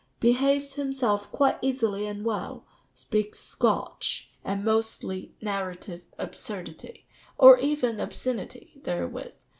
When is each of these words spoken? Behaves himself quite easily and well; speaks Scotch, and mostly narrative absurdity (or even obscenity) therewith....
Behaves 0.19 0.73
himself 0.73 1.31
quite 1.31 1.59
easily 1.61 2.07
and 2.07 2.25
well; 2.25 2.65
speaks 2.95 3.37
Scotch, 3.37 4.31
and 4.43 4.65
mostly 4.65 5.35
narrative 5.41 6.01
absurdity 6.17 7.05
(or 7.37 7.59
even 7.59 7.99
obscenity) 7.99 8.79
therewith.... 8.83 9.35